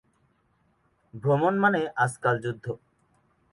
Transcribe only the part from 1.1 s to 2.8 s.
-ভ্রমণ মানেই আজকাল যুদ্ধ।